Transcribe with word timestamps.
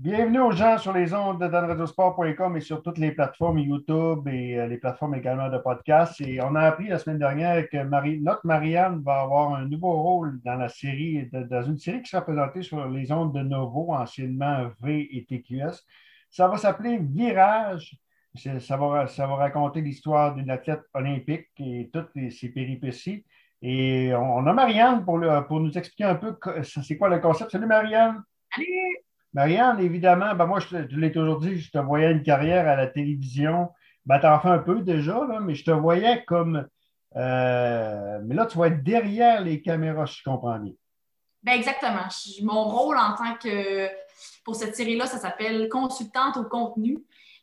Bienvenue 0.00 0.38
aux 0.38 0.52
gens 0.52 0.78
sur 0.78 0.92
les 0.92 1.12
ondes 1.12 1.40
de 1.40 1.48
danradiosport.com 1.48 2.56
et 2.56 2.60
sur 2.60 2.84
toutes 2.84 2.98
les 2.98 3.10
plateformes 3.10 3.58
YouTube 3.58 4.28
et 4.28 4.56
euh, 4.56 4.68
les 4.68 4.78
plateformes 4.78 5.16
également 5.16 5.48
de 5.48 5.58
podcast. 5.58 6.20
Et 6.20 6.40
on 6.40 6.54
a 6.54 6.60
appris 6.60 6.86
la 6.86 7.00
semaine 7.00 7.18
dernière 7.18 7.68
que 7.68 7.78
notre 8.22 8.46
Marianne 8.46 9.02
va 9.02 9.22
avoir 9.22 9.54
un 9.54 9.64
nouveau 9.64 10.00
rôle 10.00 10.40
dans 10.44 10.54
la 10.54 10.68
série, 10.68 11.28
dans 11.32 11.64
une 11.64 11.78
série 11.78 12.00
qui 12.00 12.10
sera 12.10 12.22
présentée 12.22 12.62
sur 12.62 12.88
les 12.88 13.10
ondes 13.10 13.34
de 13.34 13.40
Novo, 13.40 13.92
anciennement 13.92 14.70
V 14.80 15.08
et 15.10 15.24
TQS. 15.24 15.84
Ça 16.30 16.46
va 16.46 16.58
s'appeler 16.58 16.98
Virage. 16.98 17.98
Ça 18.36 18.76
va, 18.76 19.08
ça 19.08 19.26
va 19.26 19.34
raconter 19.34 19.80
l'histoire 19.80 20.32
d'une 20.32 20.50
athlète 20.50 20.82
olympique 20.94 21.48
et 21.58 21.90
toutes 21.92 22.12
ses 22.30 22.50
péripéties. 22.50 23.24
Et 23.62 24.12
on 24.14 24.46
a 24.46 24.52
Marianne 24.52 25.04
pour, 25.04 25.20
pour 25.48 25.58
nous 25.58 25.76
expliquer 25.76 26.04
un 26.04 26.14
peu 26.14 26.36
c'est 26.62 26.96
quoi 26.96 27.08
le 27.08 27.18
concept. 27.18 27.50
Salut 27.50 27.66
Marianne. 27.66 28.22
Salut. 28.54 29.07
Marianne, 29.38 29.78
évidemment, 29.78 30.34
ben 30.34 30.46
moi, 30.46 30.58
je, 30.58 30.78
l'ai 30.96 31.12
toujours 31.12 31.38
dit, 31.38 31.60
je 31.60 31.70
te 31.70 31.78
voyais 31.78 32.10
une 32.10 32.24
carrière 32.24 32.66
à 32.66 32.74
la 32.74 32.88
télévision. 32.88 33.70
Ben, 34.04 34.18
tu 34.18 34.26
en 34.26 34.40
fais 34.40 34.48
un 34.48 34.58
peu 34.58 34.80
déjà, 34.80 35.24
là, 35.28 35.38
mais 35.38 35.54
je 35.54 35.64
te 35.64 35.70
voyais 35.70 36.24
comme. 36.24 36.66
Euh, 37.14 38.18
mais 38.24 38.34
là, 38.34 38.46
tu 38.46 38.58
vas 38.58 38.66
être 38.66 38.82
derrière 38.82 39.40
les 39.40 39.62
caméras, 39.62 40.08
si 40.08 40.16
je 40.18 40.24
comprends 40.24 40.58
bien. 40.58 40.72
Ben 41.44 41.52
exactement. 41.52 42.08
Mon 42.42 42.64
rôle 42.64 42.98
en 42.98 43.14
tant 43.14 43.36
que. 43.36 43.88
Pour 44.44 44.56
cette 44.56 44.74
série-là, 44.74 45.06
ça 45.06 45.18
s'appelle 45.18 45.68
consultante 45.68 46.36
au 46.36 46.44
contenu. 46.44 46.98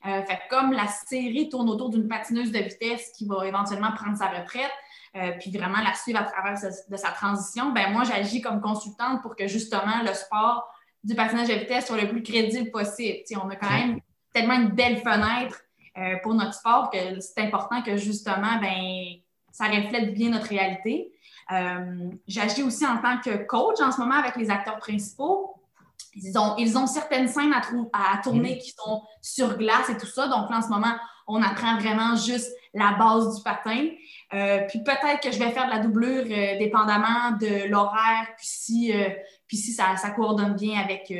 Euh, 0.05 0.21
fait 0.23 0.41
comme 0.49 0.73
la 0.73 0.87
série 0.87 1.47
tourne 1.47 1.69
autour 1.69 1.91
d'une 1.91 2.09
patineuse 2.09 2.51
de 2.51 2.59
vitesse 2.59 3.13
qui 3.17 3.25
va 3.25 3.47
éventuellement 3.47 3.93
prendre 3.93 4.17
sa 4.17 4.27
retraite, 4.27 4.73
euh, 5.15 5.31
puis 5.39 5.49
vraiment 5.49 5.81
la 5.81 5.93
suivre 5.93 6.19
à 6.19 6.25
travers 6.25 6.59
de 6.89 6.97
sa 6.97 7.11
transition, 7.11 7.71
ben 7.71 7.93
moi, 7.93 8.03
j'agis 8.03 8.41
comme 8.41 8.59
consultante 8.59 9.21
pour 9.21 9.37
que 9.37 9.47
justement 9.47 10.03
le 10.03 10.13
sport 10.13 10.74
du 11.05 11.15
patinage 11.15 11.47
de 11.47 11.53
vitesse 11.53 11.85
soit 11.85 12.01
le 12.01 12.09
plus 12.09 12.23
crédible 12.23 12.71
possible. 12.71 13.19
on 13.41 13.49
a 13.49 13.55
quand 13.55 13.69
même 13.69 13.99
tellement 14.33 14.55
une 14.55 14.69
belle 14.69 14.97
fenêtre 14.97 15.61
euh, 15.97 16.15
pour 16.23 16.33
notre 16.33 16.55
sport 16.55 16.89
que 16.89 17.19
c'est 17.19 17.39
important 17.41 17.81
que 17.81 17.95
justement, 17.95 18.59
ben, 18.59 19.19
ça 19.51 19.65
reflète 19.65 20.13
bien 20.13 20.31
notre 20.31 20.47
réalité. 20.47 21.11
Euh, 21.51 22.09
j'agis 22.27 22.63
aussi 22.63 22.85
en 22.85 22.97
tant 22.97 23.19
que 23.19 23.45
coach 23.45 23.79
en 23.79 23.91
ce 23.91 23.99
moment 23.99 24.15
avec 24.15 24.35
les 24.35 24.49
acteurs 24.49 24.77
principaux. 24.77 25.53
Ils 26.15 26.37
ont, 26.39 26.55
ils 26.57 26.77
ont 26.77 26.87
certaines 26.87 27.27
scènes 27.27 27.53
à, 27.53 27.61
à 27.93 28.17
tourner 28.17 28.57
qui 28.57 28.71
sont 28.71 29.03
sur 29.21 29.57
glace 29.57 29.89
et 29.89 29.97
tout 29.97 30.07
ça. 30.07 30.27
Donc 30.27 30.49
là, 30.49 30.57
en 30.57 30.61
ce 30.61 30.69
moment, 30.69 30.95
on 31.27 31.41
apprend 31.41 31.77
vraiment 31.77 32.15
juste 32.15 32.51
la 32.73 32.93
base 32.93 33.37
du 33.37 33.43
patin. 33.43 33.87
Euh, 34.33 34.61
puis 34.67 34.83
peut-être 34.83 35.21
que 35.21 35.31
je 35.31 35.39
vais 35.39 35.51
faire 35.51 35.65
de 35.65 35.71
la 35.71 35.79
doublure 35.79 36.25
euh, 36.29 36.57
dépendamment 36.57 37.31
de 37.39 37.67
l'horaire, 37.69 38.27
puis 38.37 38.47
si, 38.47 38.93
euh, 38.93 39.09
puis 39.55 39.63
si 39.63 39.71
ça, 39.71 39.95
ça, 39.95 40.11
coordonne 40.11 40.55
bien 40.55 40.81
avec, 40.81 41.13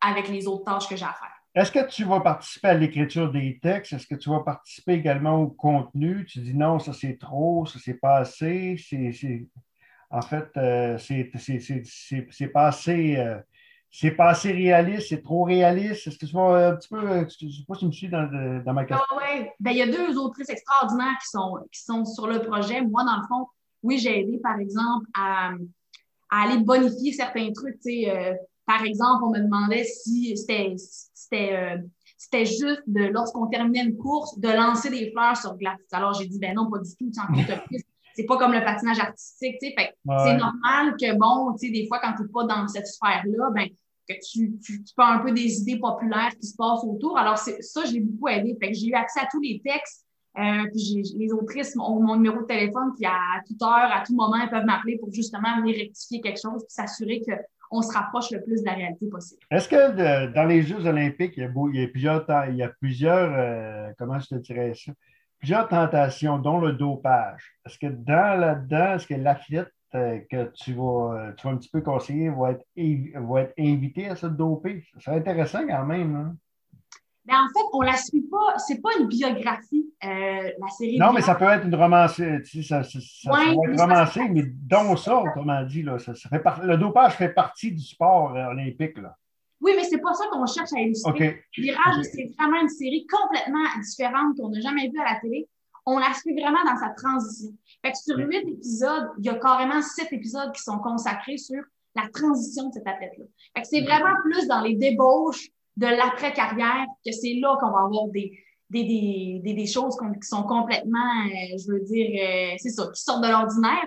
avec 0.00 0.28
les 0.28 0.46
autres 0.46 0.64
tâches 0.64 0.88
que 0.88 0.94
j'ai 0.94 1.04
à 1.04 1.12
faire. 1.12 1.28
Est-ce 1.54 1.72
que 1.72 1.86
tu 1.86 2.04
vas 2.04 2.20
participer 2.20 2.68
à 2.68 2.74
l'écriture 2.74 3.30
des 3.30 3.58
textes? 3.60 3.92
Est-ce 3.92 4.06
que 4.06 4.14
tu 4.14 4.30
vas 4.30 4.40
participer 4.40 4.92
également 4.92 5.40
au 5.40 5.48
contenu? 5.48 6.24
Tu 6.24 6.40
dis 6.40 6.54
non, 6.54 6.78
ça 6.78 6.92
c'est 6.92 7.18
trop, 7.18 7.66
ça 7.66 7.78
c'est 7.82 7.94
pas 7.94 8.18
assez. 8.18 8.76
C'est, 8.78 9.46
en 10.10 10.22
fait, 10.22 10.48
c'est, 10.98 12.48
pas 12.52 12.66
assez 12.68 13.18
c'est 13.90 14.12
pas 14.12 14.30
assez 14.30 14.52
réaliste, 14.52 15.08
c'est 15.10 15.22
trop 15.22 15.42
réaliste. 15.42 16.06
Est-ce 16.06 16.18
que 16.18 16.24
tu 16.24 16.34
vas 16.34 16.68
un 16.68 16.76
petit 16.76 16.88
peu, 16.88 17.00
je 17.00 17.46
ne 17.46 17.50
sais 17.50 17.64
pas 17.68 17.74
si 17.74 17.80
tu 17.80 17.86
me 17.86 17.92
suis 17.92 18.08
dans, 18.08 18.72
ma 18.72 18.84
question. 18.86 19.04
Ah 19.10 19.16
oui, 19.18 19.46
ben, 19.60 19.72
il 19.72 19.76
y 19.76 19.82
a 19.82 19.86
deux 19.86 20.16
autrices 20.16 20.48
extraordinaires 20.48 21.18
qui 21.20 21.28
sont, 21.28 21.58
qui 21.70 21.82
sont 21.82 22.04
sur 22.06 22.26
le 22.26 22.40
projet. 22.40 22.80
Moi, 22.80 23.04
dans 23.04 23.16
le 23.16 23.26
fond, 23.28 23.46
oui, 23.82 23.98
j'ai 23.98 24.20
aidé, 24.20 24.38
par 24.38 24.58
exemple, 24.58 25.06
à, 25.12 25.52
à 26.32 26.44
aller 26.44 26.58
bonifier 26.58 27.12
certains 27.12 27.52
trucs. 27.52 27.78
Euh, 27.86 28.34
par 28.66 28.82
exemple, 28.84 29.24
on 29.24 29.30
me 29.30 29.40
demandait 29.40 29.84
si 29.84 30.34
c'était 30.36 30.74
euh, 31.34 31.76
c'était 32.16 32.46
juste 32.46 32.82
de, 32.86 33.04
lorsqu'on 33.06 33.48
terminait 33.48 33.84
une 33.84 33.96
course, 33.96 34.38
de 34.38 34.48
lancer 34.48 34.90
des 34.90 35.10
fleurs 35.10 35.36
sur 35.36 35.56
glace. 35.56 35.78
Alors, 35.90 36.14
j'ai 36.14 36.26
dit, 36.26 36.38
ben 36.38 36.54
non, 36.54 36.70
pas 36.70 36.78
du 36.78 36.94
tout. 36.96 37.10
C'est 38.14 38.24
pas 38.24 38.36
comme 38.36 38.52
le 38.52 38.62
patinage 38.62 39.00
artistique, 39.00 39.56
tu 39.60 39.68
sais. 39.68 39.94
C'est 40.04 40.36
normal 40.36 40.94
que, 41.00 41.16
bon, 41.16 41.54
tu 41.54 41.66
sais, 41.66 41.72
des 41.72 41.86
fois, 41.88 41.98
quand 41.98 42.12
tu 42.14 42.22
n'es 42.22 42.28
pas 42.28 42.44
dans 42.44 42.68
cette 42.68 42.86
sphère-là, 42.86 43.50
ben, 43.54 43.68
que 44.08 44.14
tu, 44.22 44.52
tu, 44.62 44.84
tu 44.84 44.92
un 44.98 45.18
peu 45.18 45.32
des 45.32 45.60
idées 45.60 45.78
populaires 45.78 46.30
qui 46.38 46.46
se 46.46 46.54
passent 46.54 46.84
autour. 46.84 47.18
Alors, 47.18 47.38
ça, 47.38 47.84
je 47.86 47.92
l'ai 47.92 48.00
beaucoup 48.00 48.28
aidé. 48.28 48.56
Fait 48.60 48.70
que 48.70 48.74
j'ai 48.76 48.88
eu 48.88 48.94
accès 48.94 49.20
à 49.20 49.26
tous 49.30 49.40
les 49.40 49.60
textes. 49.64 50.06
Euh, 50.38 50.64
puis 50.72 51.02
les 51.18 51.30
autrices 51.32 51.76
ont 51.76 52.00
mon 52.00 52.16
numéro 52.16 52.40
de 52.40 52.46
téléphone, 52.46 52.92
puis 52.96 53.04
à, 53.04 53.42
toute 53.46 53.60
heure, 53.62 53.90
à 53.92 54.02
tout 54.04 54.14
moment, 54.14 54.36
elles 54.42 54.48
peuvent 54.48 54.64
m'appeler 54.64 54.96
pour 54.98 55.12
justement 55.12 55.60
venir 55.60 55.76
rectifier 55.76 56.22
quelque 56.22 56.40
chose, 56.40 56.64
puis 56.64 56.72
s'assurer 56.72 57.20
qu'on 57.20 57.82
se 57.82 57.92
rapproche 57.92 58.30
le 58.30 58.42
plus 58.42 58.62
de 58.62 58.66
la 58.66 58.72
réalité 58.72 59.08
possible. 59.08 59.42
Est-ce 59.50 59.68
que 59.68 60.32
dans 60.32 60.44
les 60.44 60.62
Jeux 60.62 60.86
olympiques, 60.86 61.34
il 61.36 61.42
y 61.42 61.46
a, 61.46 61.88
plusieurs, 61.88 62.24
il 62.48 62.56
y 62.56 62.62
a 62.62 62.68
plusieurs 62.68 63.30
euh, 63.34 63.92
comment 63.98 64.18
je 64.18 64.28
te 64.28 64.34
dirais 64.36 64.72
ça, 64.74 64.92
plusieurs 65.38 65.68
tentations, 65.68 66.38
dont 66.38 66.60
le 66.60 66.72
dopage. 66.72 67.58
Est-ce 67.66 67.78
que 67.78 67.88
dans 67.88 68.40
là-dedans, 68.40 68.94
est-ce 68.94 69.06
que 69.06 69.14
l'athlète 69.14 69.72
euh, 69.94 70.18
que 70.30 70.50
tu 70.54 70.72
vas, 70.72 71.32
tu 71.36 71.46
vas 71.46 71.52
un 71.52 71.58
petit 71.58 71.68
peu 71.68 71.82
conseiller 71.82 72.30
va 72.30 72.52
être, 72.52 72.64
va 73.20 73.42
être 73.42 73.54
invité 73.58 74.08
à 74.08 74.16
se 74.16 74.28
doper? 74.28 74.82
Serait 74.98 75.16
intéressant 75.16 75.66
quand 75.66 75.84
même. 75.84 76.16
Hein? 76.16 76.36
Ben, 77.24 77.34
en 77.34 77.48
fait, 77.48 77.64
on 77.72 77.82
ne 77.82 77.86
la 77.86 77.96
suit 77.96 78.22
pas. 78.22 78.58
C'est 78.58 78.80
pas 78.80 78.90
une 78.98 79.06
biographie, 79.06 79.86
euh, 80.04 80.50
la 80.58 80.68
série. 80.76 80.98
Non, 80.98 81.12
mais 81.12 81.20
ça 81.20 81.36
peut 81.36 81.44
être 81.44 81.64
une 81.64 81.74
romancée. 81.74 82.40
Tu 82.44 82.62
sais, 82.62 82.68
ça, 82.68 82.82
ça, 82.82 82.98
ça 83.00 83.30
peut 83.30 83.52
être 83.52 83.80
romancé, 83.80 84.28
mais 84.28 84.42
dont 84.44 84.96
ça, 84.96 85.18
autrement 85.18 85.62
dit. 85.64 85.82
Là, 85.82 85.98
ça, 85.98 86.14
fait 86.14 86.42
le 86.64 86.76
dopage 86.76 87.14
fait 87.14 87.28
partie 87.28 87.70
du 87.70 87.82
sport 87.82 88.32
olympique. 88.32 88.98
Là. 88.98 89.16
Oui, 89.60 89.72
mais 89.76 89.84
c'est 89.84 89.98
pas 89.98 90.12
ça 90.14 90.24
qu'on 90.32 90.46
cherche 90.46 90.72
à 90.72 90.80
illustrer. 90.80 91.44
Virage, 91.56 92.04
c'est 92.12 92.30
vraiment 92.36 92.60
une 92.60 92.68
série 92.68 93.06
complètement 93.06 93.64
différente 93.80 94.36
qu'on 94.36 94.48
n'a 94.48 94.60
jamais 94.60 94.88
vue 94.88 95.00
à 95.00 95.14
la 95.14 95.20
télé 95.20 95.48
on 95.86 95.98
la 95.98 96.12
suit 96.14 96.34
vraiment 96.34 96.64
dans 96.64 96.76
sa 96.76 96.90
transition. 96.90 97.52
Fait 97.84 97.92
que 97.92 97.98
sur 97.98 98.16
huit 98.16 98.48
épisodes, 98.48 99.10
il 99.18 99.26
y 99.26 99.28
a 99.28 99.34
carrément 99.34 99.82
sept 99.82 100.12
épisodes 100.12 100.52
qui 100.52 100.62
sont 100.62 100.78
consacrés 100.78 101.38
sur 101.38 101.62
la 101.94 102.08
transition 102.08 102.68
de 102.68 102.74
cet 102.74 102.86
athlète-là. 102.86 103.24
Fait 103.54 103.62
que 103.62 103.68
c'est 103.68 103.82
vraiment 103.82 104.14
plus 104.22 104.46
dans 104.46 104.60
les 104.60 104.76
débauches 104.76 105.48
de 105.76 105.86
l'après-carrière 105.86 106.86
que 107.04 107.12
c'est 107.12 107.34
là 107.40 107.56
qu'on 107.60 107.70
va 107.70 107.84
avoir 107.84 108.08
des, 108.08 108.32
des, 108.70 109.40
des, 109.42 109.54
des, 109.54 109.66
choses 109.66 109.96
qui 109.96 110.28
sont 110.28 110.42
complètement, 110.44 110.98
euh, 111.26 111.56
je 111.58 111.72
veux 111.72 111.80
dire, 111.80 112.10
euh, 112.22 112.54
c'est 112.58 112.70
ça, 112.70 112.88
qui 112.94 113.02
sortent 113.02 113.22
de 113.22 113.28
l'ordinaire. 113.28 113.86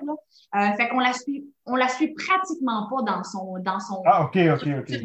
Euh, 0.55 0.73
fait 0.77 0.89
qu'on 0.89 0.99
la 0.99 1.13
suit, 1.13 1.45
on 1.65 1.75
la 1.75 1.89
suit 1.89 2.13
pratiquement 2.13 2.87
pas 2.89 3.01
dans 3.01 3.23
son, 3.23 3.59
dans 3.59 3.79
son 3.79 4.01
ah, 4.05 4.25
ok, 4.25 4.37
ok, 4.53 4.67
ok. 4.79 4.97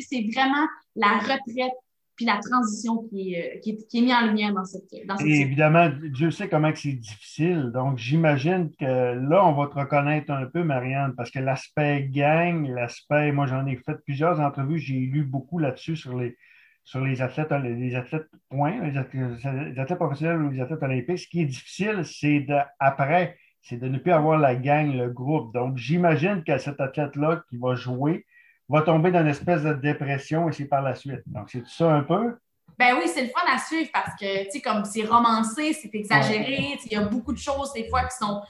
C'est 0.00 0.26
vraiment 0.34 0.66
la 0.96 1.18
retraite 1.18 1.74
puis 2.20 2.26
la 2.26 2.38
transition 2.38 3.08
qui 3.08 3.32
est, 3.32 3.56
euh, 3.56 3.58
qui 3.60 3.70
est, 3.70 4.00
mise 4.02 4.12
en 4.12 4.26
lumière 4.26 4.52
dans 4.52 4.64
cette, 4.66 4.84
dans 5.06 5.16
cette 5.16 5.26
Et 5.26 5.40
évidemment, 5.40 5.88
Dieu 6.12 6.30
sait 6.30 6.50
comment 6.50 6.70
c'est 6.74 6.92
difficile. 6.92 7.70
Donc, 7.72 7.96
j'imagine 7.96 8.70
que 8.78 8.84
là, 8.84 9.46
on 9.46 9.54
va 9.54 9.68
te 9.68 9.78
reconnaître 9.78 10.30
un 10.30 10.44
peu, 10.44 10.62
Marianne, 10.62 11.14
parce 11.16 11.30
que 11.30 11.38
l'aspect 11.38 12.02
gang, 12.10 12.68
l'aspect, 12.68 13.32
moi, 13.32 13.46
j'en 13.46 13.64
ai 13.64 13.76
fait 13.76 13.96
plusieurs 14.04 14.38
entrevues, 14.38 14.78
j'ai 14.78 14.98
lu 14.98 15.24
beaucoup 15.24 15.58
là-dessus 15.58 15.96
sur 15.96 16.18
les, 16.18 16.36
sur 16.84 17.02
les 17.02 17.22
athlètes, 17.22 17.52
les 17.52 17.94
athlètes 17.94 18.28
points, 18.50 18.78
les 18.82 18.98
athlètes, 18.98 19.94
professionnels 19.94 20.42
ou 20.42 20.50
les 20.50 20.60
athlètes 20.60 20.82
olympiques. 20.82 21.20
Ce 21.20 21.26
qui 21.26 21.40
est 21.40 21.46
difficile, 21.46 22.02
c'est 22.04 22.40
de, 22.40 22.58
après, 22.78 23.38
c'est 23.62 23.78
de 23.78 23.88
ne 23.88 23.96
plus 23.96 24.12
avoir 24.12 24.38
la 24.38 24.56
gang, 24.56 24.92
le 24.94 25.08
groupe. 25.08 25.54
Donc, 25.54 25.78
j'imagine 25.78 26.44
que 26.46 26.58
cet 26.58 26.82
athlète-là 26.82 27.44
qui 27.48 27.56
va 27.56 27.76
jouer, 27.76 28.26
va 28.70 28.82
tomber 28.82 29.10
dans 29.10 29.20
une 29.20 29.28
espèce 29.28 29.62
de 29.62 29.74
dépression 29.74 30.48
et 30.48 30.52
c'est 30.52 30.64
par 30.64 30.82
la 30.82 30.94
suite. 30.94 31.22
Donc, 31.26 31.50
c'est 31.50 31.66
ça 31.66 31.92
un 31.92 32.02
peu? 32.02 32.38
Ben 32.78 32.96
oui, 32.96 33.10
c'est 33.12 33.22
le 33.22 33.28
fun 33.28 33.40
à 33.52 33.58
suivre 33.58 33.90
parce 33.92 34.14
que, 34.18 34.44
tu 34.44 34.50
sais, 34.52 34.60
comme 34.60 34.84
c'est 34.84 35.04
romancé, 35.04 35.72
c'est 35.72 35.94
exagéré, 35.94 36.78
il 36.84 36.92
y 36.92 36.96
a 36.96 37.02
beaucoup 37.02 37.32
de 37.32 37.38
choses 37.38 37.72
des 37.72 37.88
fois 37.88 38.04
qui 38.04 38.16
sont... 38.16 38.40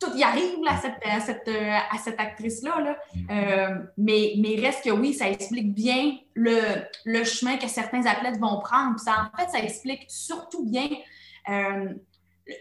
Tout 0.00 0.16
y 0.16 0.22
arrive 0.22 0.58
à 0.68 0.76
cette, 0.76 1.04
à 1.04 1.18
cette, 1.18 1.48
à 1.48 1.98
cette 1.98 2.20
actrice-là. 2.20 2.80
Là. 2.80 2.96
Euh, 3.30 3.78
mais, 3.96 4.34
mais 4.38 4.54
reste 4.60 4.84
que 4.84 4.90
oui, 4.90 5.12
ça 5.12 5.28
explique 5.28 5.74
bien 5.74 6.18
le, 6.34 6.60
le 7.04 7.24
chemin 7.24 7.56
que 7.56 7.66
certains 7.66 8.06
athlètes 8.06 8.38
vont 8.38 8.60
prendre. 8.60 8.96
Ça, 9.00 9.28
en 9.32 9.36
fait, 9.36 9.48
ça 9.50 9.58
explique 9.58 10.04
surtout 10.06 10.64
bien 10.70 10.88
euh, 11.48 11.94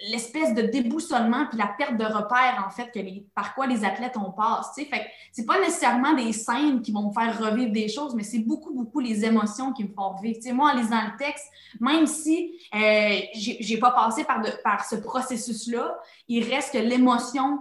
l'espèce 0.09 0.53
de 0.53 0.63
déboussolement 0.63 1.45
puis 1.47 1.57
la 1.57 1.67
perte 1.67 1.97
de 1.97 2.03
repère, 2.03 2.63
en 2.65 2.69
fait, 2.69 2.91
que 2.91 2.99
les, 2.99 3.25
par 3.33 3.55
quoi 3.55 3.67
les 3.67 3.85
athlètes 3.85 4.17
ont 4.17 4.31
passé. 4.31 4.85
Fait 4.85 4.99
que 4.99 5.05
c'est 5.31 5.45
pas 5.45 5.59
nécessairement 5.59 6.13
des 6.13 6.33
scènes 6.33 6.81
qui 6.81 6.91
vont 6.91 7.07
me 7.07 7.13
faire 7.13 7.39
revivre 7.39 7.71
des 7.71 7.87
choses, 7.87 8.13
mais 8.13 8.23
c'est 8.23 8.39
beaucoup, 8.39 8.73
beaucoup 8.73 8.99
les 8.99 9.23
émotions 9.23 9.71
qui 9.73 9.85
me 9.85 9.93
font 9.93 10.15
vivre. 10.21 10.39
sais, 10.41 10.51
moi, 10.51 10.71
en 10.71 10.77
lisant 10.77 11.01
le 11.03 11.17
texte, 11.17 11.45
même 11.79 12.05
si 12.05 12.59
euh, 12.75 13.19
j'ai 13.33 13.77
pas 13.77 13.91
passé 13.91 14.23
par, 14.25 14.41
de, 14.41 14.49
par 14.63 14.85
ce 14.85 14.95
processus-là, 14.95 15.97
il 16.27 16.43
reste 16.43 16.73
que 16.73 16.79
l'émotion 16.79 17.59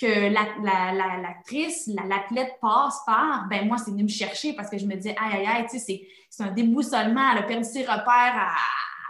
que 0.00 0.32
l'actrice, 1.22 1.88
la, 1.88 2.04
l'athlète 2.04 2.54
passe 2.60 3.00
par, 3.04 3.48
ben 3.50 3.66
moi, 3.66 3.78
c'est 3.78 3.90
venu 3.90 4.04
me 4.04 4.08
chercher 4.08 4.52
parce 4.52 4.70
que 4.70 4.78
je 4.78 4.86
me 4.86 4.94
disais, 4.94 5.16
aïe, 5.20 5.38
aïe, 5.38 5.46
aïe, 5.46 5.66
tu 5.68 5.78
sais, 5.78 6.06
c'est 6.30 6.42
un 6.44 6.52
déboussolement, 6.52 7.32
elle 7.32 7.38
a 7.38 7.42
perdu 7.42 7.64
ses 7.64 7.82
repères 7.82 8.06
à 8.06 8.54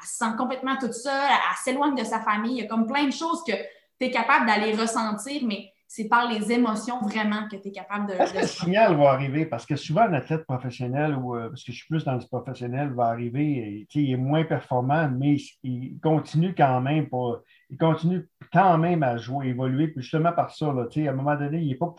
se 0.07 0.19
sent 0.19 0.37
complètement 0.37 0.77
toute 0.79 0.95
seule, 0.95 1.13
elle, 1.13 1.57
s'éloigne 1.63 1.95
de 1.95 2.05
sa 2.05 2.21
famille. 2.21 2.59
Il 2.59 2.63
y 2.63 2.67
a 2.67 2.69
comme 2.69 2.87
plein 2.87 3.07
de 3.07 3.13
choses 3.13 3.43
que 3.45 3.53
tu 3.53 4.07
es 4.07 4.11
capable 4.11 4.47
d'aller 4.47 4.75
ressentir, 4.75 5.43
mais 5.47 5.73
c'est 5.91 6.07
par 6.07 6.31
les 6.31 6.53
émotions 6.53 7.01
vraiment 7.01 7.49
que 7.51 7.57
tu 7.57 7.69
es 7.69 7.73
capable 7.73 8.09
de. 8.09 8.13
Est-ce 8.13 8.35
que 8.35 8.41
le 8.41 8.47
signal 8.47 8.97
va 8.97 9.11
arriver? 9.11 9.47
Parce 9.47 9.65
que 9.65 9.75
souvent, 9.75 10.03
un 10.03 10.13
athlète 10.13 10.45
professionnel, 10.45 11.17
ou 11.17 11.35
euh, 11.35 11.49
parce 11.49 11.65
que 11.65 11.73
je 11.73 11.79
suis 11.79 11.89
plus 11.89 12.05
dans 12.05 12.13
le 12.13 12.21
professionnel, 12.27 12.93
va 12.93 13.07
arriver, 13.07 13.43
et, 13.43 13.89
il 13.95 14.13
est 14.13 14.17
moins 14.17 14.45
performant, 14.45 15.09
mais 15.09 15.39
il, 15.63 15.99
continue 16.01 16.55
quand 16.55 16.83
même 16.83 17.09
pour, 17.09 17.39
il 17.71 17.79
continue 17.79 18.29
quand 18.53 18.77
même 18.77 19.03
à 19.03 19.17
jouer, 19.17 19.49
évoluer. 19.49 19.89
Puis 19.89 20.03
justement 20.03 20.33
par 20.33 20.55
ça, 20.55 20.67
là, 20.67 20.87
à 20.95 21.11
un 21.11 21.13
moment 21.15 21.37
donné, 21.37 21.59
il 21.63 21.73
est 21.73 21.77
pas. 21.77 21.95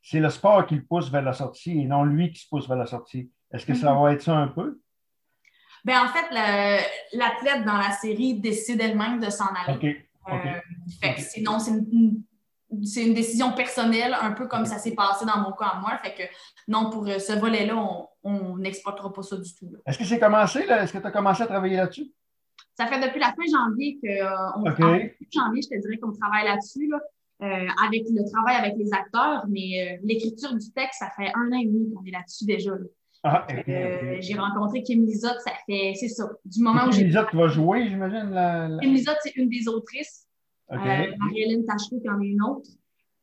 C'est 0.00 0.20
le 0.20 0.30
sport 0.30 0.64
qui 0.66 0.76
le 0.76 0.84
pousse 0.84 1.10
vers 1.10 1.22
la 1.22 1.32
sortie 1.32 1.80
et 1.80 1.86
non 1.86 2.04
lui 2.04 2.30
qui 2.30 2.40
se 2.40 2.48
pousse 2.48 2.68
vers 2.68 2.78
la 2.78 2.86
sortie. 2.86 3.32
Est-ce 3.52 3.66
que 3.66 3.74
ça 3.74 3.92
mm-hmm. 3.92 4.02
va 4.02 4.12
être 4.12 4.22
ça 4.22 4.36
un 4.36 4.48
peu? 4.48 4.80
Bien, 5.88 6.04
en 6.04 6.08
fait, 6.08 6.26
l'athlète 7.14 7.64
dans 7.64 7.78
la 7.78 7.92
série 7.92 8.34
décide 8.38 8.78
elle-même 8.78 9.20
de 9.20 9.30
s'en 9.30 9.46
aller. 9.46 9.96
Euh, 10.30 11.08
sinon, 11.16 11.58
c'est 11.58 11.70
une, 11.70 12.22
une, 12.70 13.14
décision 13.14 13.52
personnelle, 13.52 14.14
un 14.20 14.32
peu 14.32 14.46
comme 14.46 14.66
ça 14.66 14.76
s'est 14.76 14.94
passé 14.94 15.24
dans 15.24 15.40
mon 15.40 15.52
cas 15.52 15.64
à 15.64 15.80
moi. 15.80 15.96
Fait 16.04 16.12
que 16.12 16.22
non, 16.70 16.90
pour 16.90 17.08
euh, 17.08 17.18
ce 17.18 17.32
volet-là, 17.32 17.74
on 18.22 18.58
n'exploitera 18.58 19.10
pas 19.10 19.22
ça 19.22 19.38
du 19.38 19.50
tout. 19.54 19.70
Est-ce 19.86 19.96
que 19.96 20.04
c'est 20.04 20.18
commencé? 20.18 20.58
Est-ce 20.58 20.92
que 20.92 20.98
tu 20.98 21.06
as 21.06 21.10
commencé 21.10 21.42
à 21.44 21.46
travailler 21.46 21.76
là-dessus? 21.76 22.12
Ça 22.76 22.86
fait 22.86 23.00
depuis 23.00 23.20
la 23.20 23.28
fin 23.28 23.46
janvier 23.50 23.98
qu'on 23.98 24.66
euh, 24.66 25.08
janvier, 25.32 25.62
je 25.62 25.68
te 25.68 25.80
dirais 25.80 25.96
qu'on 25.96 26.12
travaille 26.12 26.44
là-dessus. 26.44 26.92
avec 27.40 28.02
le 28.10 28.30
travail 28.30 28.56
avec 28.56 28.74
les 28.76 28.92
acteurs, 28.92 29.46
mais 29.48 29.98
l'écriture 30.02 30.54
du 30.54 30.70
texte, 30.70 30.98
ça 30.98 31.08
fait 31.16 31.32
un 31.34 31.50
an 31.50 31.58
et 31.58 31.64
demi 31.64 31.90
qu'on 31.94 32.04
est 32.04 32.10
là-dessus 32.10 32.44
déjà. 32.44 32.72
Ah, 33.24 33.46
j'ai 34.20 34.34
rencontré 34.34 34.82
Kim 34.82 35.04
Lizotte, 35.04 35.40
ça 35.40 35.50
fait, 35.66 35.92
c'est 35.96 36.08
ça, 36.08 36.28
du 36.44 36.62
moment 36.62 36.86
où 36.86 36.92
j'ai. 36.92 36.98
Kim 36.98 37.06
Lizotte 37.08 37.34
va 37.34 37.48
jouer, 37.48 37.88
j'imagine. 37.88 38.30
La, 38.30 38.68
Kim 38.80 38.92
Lizotte, 38.92 39.18
c'est 39.22 39.34
une 39.36 39.48
des 39.48 39.66
autrices. 39.68 40.26
Euh, 40.70 40.76
Marie-Hélène 40.76 41.64
Tachereau 41.64 42.00
qui 42.00 42.08
en 42.08 42.20
est 42.20 42.28
une 42.28 42.42
autre. 42.42 42.68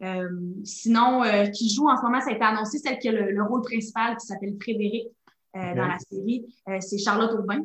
Euh, 0.03 0.27
sinon, 0.63 1.23
euh, 1.23 1.45
qui 1.47 1.73
joue 1.73 1.87
en 1.87 1.95
ce 1.95 2.01
moment, 2.01 2.19
ça 2.19 2.31
a 2.31 2.33
été 2.33 2.43
annoncé, 2.43 2.79
celle 2.79 2.99
qui 2.99 3.07
a 3.07 3.11
le, 3.11 3.43
rôle 3.43 3.61
principal 3.61 4.17
qui 4.17 4.25
s'appelle 4.25 4.55
Frédéric 4.59 5.07
dans 5.53 5.87
la 5.87 5.97
série, 5.99 6.45
c'est 6.81 6.97
Charlotte 6.97 7.31
Aubin. 7.39 7.61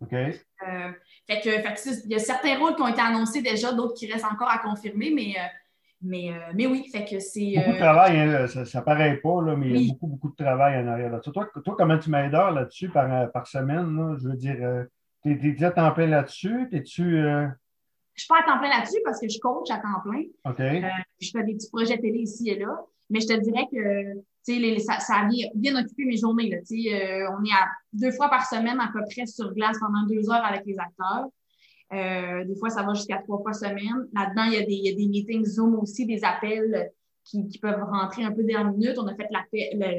OK. 0.00 0.10
fait 0.10 1.40
que, 1.42 1.50
fait 1.50 2.00
il 2.06 2.12
y 2.12 2.14
a 2.14 2.18
certains 2.18 2.58
rôles 2.58 2.76
qui 2.76 2.82
ont 2.82 2.88
été 2.88 3.02
annoncés 3.02 3.42
déjà, 3.42 3.72
d'autres 3.72 3.92
qui 3.92 4.10
restent 4.10 4.24
encore 4.24 4.48
à 4.48 4.58
confirmer, 4.58 5.10
mais 5.10 5.34
mais, 6.02 6.30
mais, 6.54 6.66
oui, 6.66 6.88
fait 6.92 7.04
que 7.04 7.18
c'est. 7.18 7.54
Beaucoup 7.56 7.72
de 7.72 7.78
travail, 7.78 8.20
hein, 8.20 8.46
ça 8.46 8.60
ne 8.62 8.84
paraît 8.84 9.16
pas, 9.16 9.42
là, 9.42 9.56
mais 9.56 9.68
il 9.70 9.80
y 9.80 9.84
a 9.84 9.92
beaucoup, 9.92 10.06
beaucoup 10.06 10.30
de 10.30 10.36
travail 10.36 10.82
en 10.82 10.88
arrière 10.88 11.10
là-dessus. 11.10 11.32
Toi, 11.32 11.48
toi, 11.64 11.74
comment 11.76 11.98
tu 11.98 12.10
m'aides 12.10 12.32
là-dessus 12.32 12.90
par, 12.90 13.30
par 13.32 13.46
semaine? 13.46 14.16
Je 14.20 14.28
veux 14.28 14.36
dire, 14.36 14.86
tu 15.22 15.32
es, 15.32 15.34
déjà 15.34 15.72
en 15.76 15.90
plein 15.92 16.06
là-dessus? 16.06 16.68
Es-tu. 16.72 17.22
Je 18.16 18.22
suis 18.22 18.28
pas 18.28 18.40
à 18.40 18.42
temps 18.44 18.58
plein 18.58 18.70
là-dessus 18.70 19.00
parce 19.04 19.20
que 19.20 19.28
je 19.28 19.38
coach 19.38 19.70
à 19.70 19.76
temps 19.76 20.00
plein. 20.02 20.22
Euh, 20.46 20.88
je 21.20 21.30
fais 21.30 21.44
des 21.44 21.54
petits 21.54 21.68
projets 21.70 21.98
télé 21.98 22.20
ici 22.20 22.48
et 22.48 22.58
là. 22.58 22.80
Mais 23.10 23.20
je 23.20 23.26
te 23.26 23.38
dirais 23.40 23.66
que 23.70 24.80
ça, 24.80 24.98
ça 25.00 25.14
a 25.16 25.28
bien, 25.54 25.78
occupé 25.78 26.06
mes 26.06 26.16
journées. 26.16 26.48
Là, 26.48 26.56
euh, 26.56 27.36
on 27.38 27.44
est 27.44 27.52
à 27.52 27.68
deux 27.92 28.10
fois 28.12 28.28
par 28.30 28.46
semaine 28.46 28.80
à 28.80 28.90
peu 28.92 29.00
près 29.10 29.26
sur 29.26 29.52
glace 29.54 29.76
pendant 29.78 30.06
deux 30.06 30.30
heures 30.30 30.44
avec 30.44 30.62
les 30.64 30.78
acteurs. 30.78 31.26
Euh, 31.92 32.44
des 32.44 32.56
fois, 32.56 32.70
ça 32.70 32.82
va 32.82 32.94
jusqu'à 32.94 33.18
trois 33.18 33.40
fois 33.40 33.52
semaine. 33.52 34.08
Là-dedans, 34.12 34.44
il 34.46 34.54
y, 34.54 34.56
a 34.56 34.66
des, 34.66 34.72
il 34.72 34.86
y, 34.86 34.92
a 34.92 34.94
des, 34.94 35.06
meetings 35.06 35.44
Zoom 35.44 35.76
aussi, 35.76 36.06
des 36.06 36.24
appels 36.24 36.90
qui, 37.24 37.46
qui, 37.48 37.58
peuvent 37.58 37.82
rentrer 37.82 38.24
un 38.24 38.32
peu 38.32 38.42
dernière 38.42 38.72
minute. 38.72 38.98
On 38.98 39.06
a 39.06 39.14
fait 39.14 39.28
la, 39.30 39.44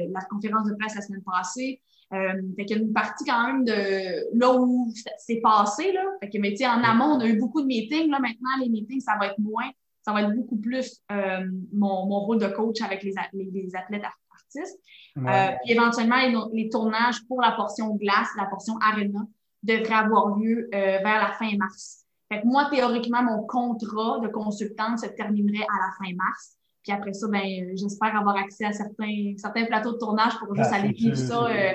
la 0.08 0.20
conférence 0.30 0.68
de 0.68 0.74
presse 0.74 0.94
la 0.94 1.00
semaine 1.00 1.22
passée. 1.22 1.80
Euh, 2.14 2.40
fait 2.56 2.64
qu'il 2.64 2.78
y 2.78 2.80
a 2.80 2.82
une 2.82 2.92
partie 2.92 3.24
quand 3.24 3.46
même 3.46 3.64
de 3.64 4.38
là 4.38 4.54
où 4.58 4.90
c'est 5.18 5.40
passé. 5.40 5.92
Là. 5.92 6.02
Fait 6.20 6.30
que, 6.30 6.38
mais 6.38 6.54
en 6.66 6.82
amont, 6.82 7.16
on 7.16 7.20
a 7.20 7.26
eu 7.26 7.38
beaucoup 7.38 7.60
de 7.60 7.66
meetings. 7.66 8.10
Là, 8.10 8.18
maintenant, 8.18 8.50
les 8.62 8.70
meetings, 8.70 9.00
ça 9.00 9.16
va 9.20 9.26
être 9.26 9.38
moins. 9.38 9.68
Ça 10.02 10.12
va 10.12 10.22
être 10.22 10.34
beaucoup 10.34 10.56
plus 10.56 11.02
euh, 11.12 11.46
mon, 11.72 12.06
mon, 12.06 12.20
rôle 12.20 12.38
de 12.38 12.46
coach 12.48 12.80
avec 12.80 13.02
les, 13.02 13.12
les, 13.34 13.76
athlètes 13.76 14.04
artistes. 14.32 14.78
Euh, 15.18 15.48
puis 15.62 15.72
éventuellement, 15.72 16.16
les, 16.52 16.70
tournages 16.70 17.26
pour 17.26 17.42
la 17.42 17.52
portion 17.52 17.94
glace, 17.96 18.28
la 18.38 18.46
portion 18.46 18.78
arena, 18.78 19.20
devraient 19.62 19.94
avoir 19.94 20.36
lieu 20.36 20.68
euh, 20.74 20.98
vers 20.98 21.20
la 21.20 21.32
fin 21.38 21.56
mars. 21.56 22.04
Fait 22.30 22.42
que 22.42 22.46
moi, 22.46 22.68
théoriquement, 22.70 23.22
mon 23.22 23.46
contrat 23.46 24.20
de 24.20 24.28
consultante 24.28 24.98
se 24.98 25.06
terminerait 25.06 25.64
à 25.64 25.86
la 25.86 25.92
fin 25.98 26.14
mars. 26.14 26.56
Puis 26.82 26.92
après 26.92 27.12
ça, 27.12 27.26
ben, 27.28 27.76
j'espère 27.76 28.16
avoir 28.16 28.36
accès 28.36 28.64
à 28.64 28.72
certains, 28.72 29.34
certains 29.36 29.64
plateaux 29.64 29.92
de 29.92 29.98
tournage 29.98 30.38
pour 30.38 30.54
juste 30.54 30.70
ah, 30.72 30.76
aller 30.76 30.92
vivre 30.92 31.16
ça 31.16 31.46
euh, 31.46 31.72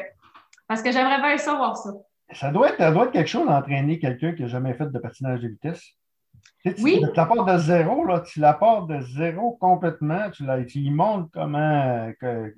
parce 0.67 0.81
que 0.81 0.91
j'aimerais 0.91 1.21
bien 1.21 1.37
savoir 1.37 1.77
ça. 1.77 1.91
Ça 2.31 2.51
doit 2.51 2.69
être, 2.69 2.77
ça 2.77 2.91
doit 2.91 3.05
être 3.05 3.11
quelque 3.11 3.29
chose 3.29 3.45
d'entraîner 3.45 3.99
quelqu'un 3.99 4.33
qui 4.33 4.43
n'a 4.43 4.47
jamais 4.47 4.73
fait 4.73 4.91
de 4.91 4.99
patinage 4.99 5.41
de 5.41 5.49
vitesse. 5.49 5.83
oui. 6.79 7.01
Tu 7.01 7.15
la 7.15 7.53
de 7.53 7.61
zéro, 7.61 8.05
là, 8.05 8.21
tu 8.21 8.39
la 8.39 8.57
de 8.87 9.01
zéro 9.01 9.57
complètement. 9.59 10.29
Tu, 10.31 10.45
tu 10.67 10.89
montres 10.89 11.29
comment 11.31 12.11
que, 12.19 12.55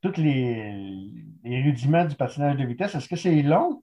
tous 0.00 0.20
les, 0.20 1.12
les, 1.42 1.62
rudiments 1.62 2.04
du 2.04 2.14
patinage 2.14 2.56
de 2.56 2.64
vitesse. 2.64 2.94
Est-ce 2.94 3.08
que 3.08 3.16
c'est 3.16 3.42
long? 3.42 3.82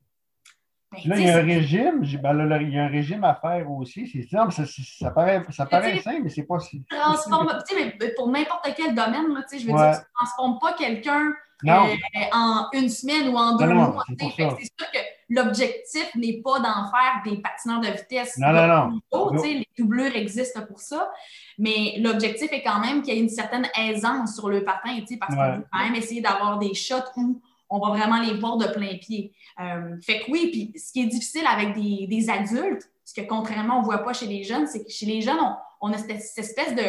Là, 1.05 1.17
il 1.17 1.25
y 1.25 1.29
a 1.29 1.37
un 1.37 1.41
régime. 1.41 2.05
Ben, 2.21 2.59
il 2.61 2.73
y 2.73 2.79
a 2.79 2.83
un 2.85 2.87
régime 2.87 3.23
à 3.23 3.35
faire 3.35 3.69
aussi. 3.71 4.07
C'est 4.07 4.23
ça, 4.23 4.47
ça, 4.49 5.11
paraît, 5.11 5.41
ça 5.51 5.65
paraît 5.65 5.99
simple, 5.99 6.21
mais 6.23 6.29
c'est 6.29 6.43
pas 6.43 6.59
si. 6.59 6.83
Transforme, 6.89 7.51
mais 7.75 8.13
pour 8.15 8.29
n'importe 8.29 8.69
quel 8.75 8.95
domaine, 8.95 9.33
là, 9.33 9.41
je 9.51 9.57
veux 9.57 9.73
dire, 9.73 9.91
tu 9.91 9.99
ne 9.99 10.15
transformes 10.15 10.59
pas 10.59 10.73
quelqu'un 10.73 11.33
euh, 11.65 11.95
en 12.33 12.67
une 12.73 12.89
semaine 12.89 13.29
ou 13.29 13.37
en 13.37 13.55
deux 13.55 13.67
mois. 13.67 14.03
C'est 14.19 14.29
sûr 14.29 14.91
que 14.93 14.99
l'objectif 15.29 16.13
n'est 16.15 16.41
pas 16.43 16.59
d'en 16.59 16.89
faire 16.89 17.21
des 17.23 17.41
patineurs 17.41 17.81
de 17.81 17.87
vitesse. 17.87 18.37
Non, 18.37 18.51
non, 18.51 18.67
non. 19.11 19.43
Les 19.43 19.67
doublures 19.77 20.15
existent 20.15 20.61
pour 20.65 20.79
ça. 20.79 21.11
Mais 21.57 21.95
l'objectif 21.99 22.51
est 22.51 22.63
quand 22.63 22.79
même 22.79 23.01
qu'il 23.01 23.13
y 23.13 23.17
ait 23.17 23.21
une 23.21 23.29
certaine 23.29 23.67
aisance 23.77 24.35
sur 24.35 24.49
le 24.49 24.63
patin, 24.63 24.97
parce 25.19 25.35
qu'on 25.35 25.57
veut 25.57 25.65
quand 25.71 25.79
même 25.79 25.95
essayer 25.95 26.21
d'avoir 26.21 26.59
des 26.59 26.73
shots 26.73 26.95
où 27.17 27.41
on 27.69 27.79
va 27.79 27.89
vraiment 27.89 28.21
les 28.21 28.33
voir 28.35 28.57
de 28.57 28.67
plein 28.67 28.97
pied. 28.97 29.33
Euh, 29.59 29.97
fait 30.01 30.21
que 30.21 30.31
oui, 30.31 30.49
puis 30.51 30.79
ce 30.79 30.91
qui 30.91 31.01
est 31.01 31.07
difficile 31.07 31.45
avec 31.47 31.73
des, 31.73 32.29
adultes, 32.29 32.89
ce 33.03 33.13
que 33.13 33.25
contrairement 33.25 33.77
on 33.77 33.81
ne 33.81 33.85
voit 33.85 34.03
pas 34.03 34.13
chez 34.13 34.27
les 34.27 34.43
jeunes, 34.43 34.67
c'est 34.67 34.83
que 34.83 34.89
chez 34.89 35.05
les 35.05 35.21
jeunes, 35.21 35.39
on, 35.81 35.91
a 35.91 35.97
cette, 35.97 36.11
espèce 36.11 36.75
de, 36.75 36.83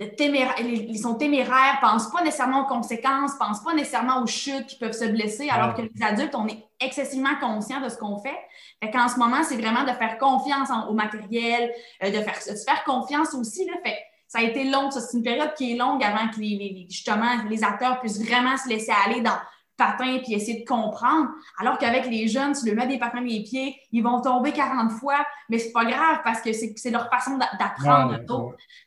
ils 0.00 0.98
sont 0.98 1.14
téméraires, 1.14 1.80
ne 1.82 1.88
pensent 1.88 2.10
pas 2.10 2.22
nécessairement 2.22 2.64
aux 2.64 2.68
conséquences, 2.68 3.32
ne 3.34 3.38
pensent 3.38 3.64
pas 3.64 3.74
nécessairement 3.74 4.22
aux 4.22 4.26
chutes 4.26 4.66
qui 4.66 4.76
peuvent 4.76 4.92
se 4.92 5.06
blesser, 5.06 5.48
alors 5.48 5.74
que 5.74 5.82
les 5.82 6.02
adultes, 6.02 6.34
on 6.34 6.46
est 6.46 6.64
excessivement 6.80 7.36
conscients 7.40 7.80
de 7.80 7.88
ce 7.88 7.96
qu'on 7.96 8.18
fait. 8.18 8.38
Fait 8.82 8.90
qu'en 8.90 9.08
ce 9.08 9.18
moment, 9.18 9.42
c'est 9.42 9.56
vraiment 9.56 9.82
de 9.82 9.90
faire 9.90 10.18
confiance 10.18 10.68
au 10.88 10.92
matériel, 10.92 11.72
euh, 12.04 12.10
de 12.10 12.20
faire, 12.20 12.38
de 12.48 12.56
faire 12.56 12.84
confiance 12.84 13.34
aussi. 13.34 13.66
Là, 13.66 13.72
fait 13.84 13.98
ça 14.28 14.40
a 14.40 14.42
été 14.42 14.64
long, 14.64 14.90
c'est 14.90 15.16
une 15.16 15.24
période 15.24 15.54
qui 15.54 15.72
est 15.72 15.76
longue 15.76 16.04
avant 16.04 16.28
que 16.28 16.38
les, 16.38 16.86
justement 16.88 17.42
les 17.48 17.64
acteurs 17.64 17.98
puissent 18.00 18.22
vraiment 18.22 18.56
se 18.56 18.68
laisser 18.68 18.92
aller 19.06 19.22
dans 19.22 19.38
patin 19.78 20.18
puis 20.22 20.34
essayer 20.34 20.60
de 20.60 20.68
comprendre. 20.68 21.30
Alors 21.58 21.78
qu'avec 21.78 22.04
les 22.06 22.28
jeunes, 22.28 22.52
tu 22.52 22.66
leur 22.66 22.74
mets 22.74 22.86
des 22.86 22.98
patins 22.98 23.22
les 23.22 23.42
pieds, 23.42 23.80
ils 23.92 24.02
vont 24.02 24.20
tomber 24.20 24.52
40 24.52 24.90
fois, 24.92 25.24
mais 25.48 25.58
c'est 25.58 25.72
pas 25.72 25.84
grave 25.84 26.18
parce 26.24 26.42
que 26.42 26.52
c'est 26.52 26.90
leur 26.90 27.08
façon 27.08 27.38
d'apprendre. 27.38 28.18